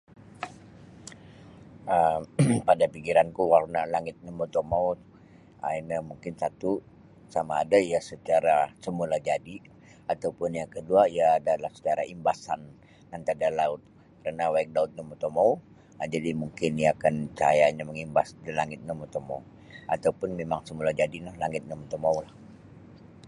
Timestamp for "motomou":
4.39-4.87, 15.09-15.51, 19.01-19.41, 21.81-22.15